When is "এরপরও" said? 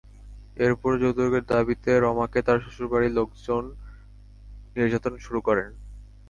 0.57-1.01